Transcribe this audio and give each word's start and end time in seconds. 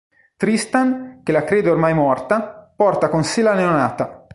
Tristán 0.35 1.21
che 1.21 1.31
la 1.31 1.43
crede 1.43 1.69
ormai 1.69 1.93
morta, 1.93 2.73
porta 2.75 3.07
con 3.07 3.23
sé 3.23 3.43
la 3.43 3.53
neonata. 3.53 4.27